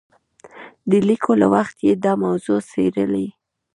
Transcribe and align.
د 0.89 0.91
لیکلو 1.07 1.39
له 1.41 1.47
وخته 1.53 1.81
یې 1.87 1.93
دا 2.03 2.13
موضوع 2.23 2.59
څېړلې. 2.69 3.27